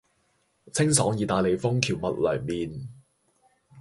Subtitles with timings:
[0.73, 2.87] 清爽義大利風蕎麥涼麵